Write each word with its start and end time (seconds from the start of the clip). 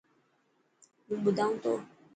هون 1.05 1.19
ٻڌائون 1.23 1.55
تو. 1.63 1.73